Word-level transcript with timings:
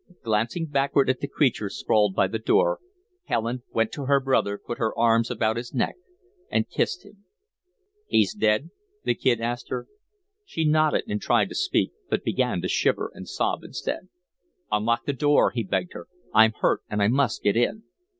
Glancing 0.23 0.65
backward 0.65 1.11
at 1.11 1.19
the 1.19 1.27
creature 1.27 1.69
sprawled 1.69 2.15
by 2.15 2.25
the 2.25 2.39
door, 2.39 2.79
Helen 3.25 3.61
went 3.71 3.91
to 3.91 4.05
her 4.05 4.19
brother, 4.19 4.57
put 4.57 4.79
her 4.79 4.97
arms 4.97 5.29
about 5.29 5.57
his 5.57 5.75
neck, 5.75 5.93
and 6.49 6.67
kissed 6.67 7.05
him. 7.05 7.23
"He's 8.07 8.33
dead?" 8.33 8.71
the 9.03 9.13
Kid 9.13 9.39
asked 9.39 9.69
her. 9.69 9.85
She 10.43 10.65
nodded 10.65 11.03
and 11.07 11.21
tried 11.21 11.49
to 11.49 11.55
speak, 11.55 11.91
but 12.09 12.23
began 12.23 12.63
to 12.63 12.67
shiver 12.67 13.11
and 13.13 13.29
sob 13.29 13.63
instead. 13.63 14.09
"Unlock 14.71 15.05
the 15.05 15.13
door," 15.13 15.51
he 15.51 15.63
begged 15.63 15.93
her. 15.93 16.07
"I'm 16.33 16.53
hurt, 16.53 16.81
and 16.89 16.99
I 16.99 17.07
must 17.07 17.43
get 17.43 17.55
in." 17.55 17.83